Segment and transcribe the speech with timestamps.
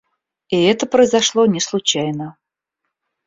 [0.49, 2.35] И это произошло не случайно.